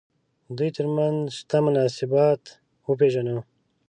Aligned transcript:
دوی 0.57 0.69
تر 0.77 0.85
منځ 0.95 1.17
شته 1.37 1.57
مناسبات 1.67 2.41
وپېژنو. 2.87 3.37